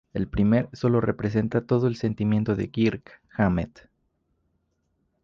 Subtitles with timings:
[0.15, 3.87] El primer solo representa todo el sentimiento de Kirk Hammett.